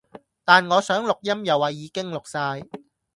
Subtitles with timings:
[0.43, 2.65] 但我想錄音又話已經錄晒